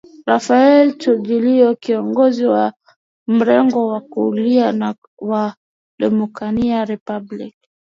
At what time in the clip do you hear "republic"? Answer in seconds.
6.87-7.55